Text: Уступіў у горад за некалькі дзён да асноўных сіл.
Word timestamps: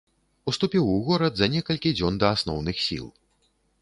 Уступіў 0.51 0.87
у 0.93 0.95
горад 1.09 1.37
за 1.39 1.49
некалькі 1.55 1.91
дзён 1.99 2.19
да 2.25 2.33
асноўных 2.39 2.77
сіл. 2.89 3.05